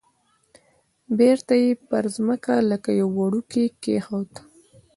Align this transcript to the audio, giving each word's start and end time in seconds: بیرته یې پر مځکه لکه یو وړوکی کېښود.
بیرته 1.17 1.53
یې 1.63 1.71
پر 1.89 2.03
مځکه 2.25 2.53
لکه 2.71 2.89
یو 2.99 3.09
وړوکی 3.17 3.65
کېښود. 3.83 4.31